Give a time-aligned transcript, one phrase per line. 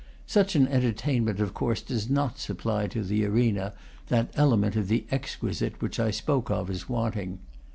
[0.25, 3.75] Such an entertainment of course does not supply to the arena
[4.07, 7.37] that element of the exquisite which I spoke of as wanting.